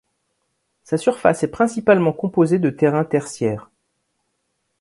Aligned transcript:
Sa 0.83 0.97
surface 0.97 1.43
est 1.43 1.47
principalement 1.51 2.11
composée 2.11 2.57
de 2.57 2.71
terrains 2.71 3.03
tertiaires. 3.05 3.69